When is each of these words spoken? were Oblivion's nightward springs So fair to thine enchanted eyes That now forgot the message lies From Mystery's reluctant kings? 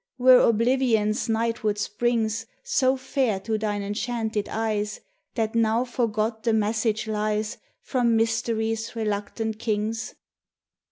were 0.17 0.39
Oblivion's 0.39 1.27
nightward 1.27 1.77
springs 1.77 2.47
So 2.63 2.97
fair 2.97 3.39
to 3.41 3.59
thine 3.59 3.83
enchanted 3.83 4.49
eyes 4.49 5.01
That 5.35 5.53
now 5.53 5.83
forgot 5.85 6.41
the 6.41 6.53
message 6.53 7.05
lies 7.05 7.59
From 7.83 8.15
Mystery's 8.17 8.95
reluctant 8.95 9.59
kings? 9.59 10.15